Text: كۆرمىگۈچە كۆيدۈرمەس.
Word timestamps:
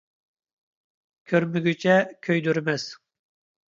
كۆرمىگۈچە 1.33 2.01
كۆيدۈرمەس. 2.27 2.93